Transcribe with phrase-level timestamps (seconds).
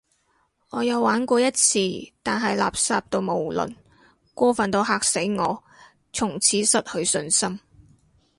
[0.71, 1.77] 我有玩過一次，
[2.23, 3.75] 但係垃圾到無倫，
[4.33, 5.63] 過份到嚇死我，
[6.11, 7.59] 從此失去信心